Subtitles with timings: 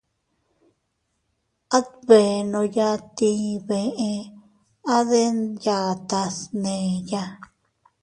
[1.77, 3.95] Adbenoya tii bee
[4.93, 7.23] a deʼen yatas neʼeya.